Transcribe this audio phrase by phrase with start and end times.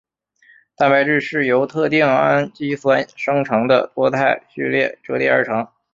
[0.77, 5.67] 蛋白质是由特定氨基酸生成的多肽序列折叠而成。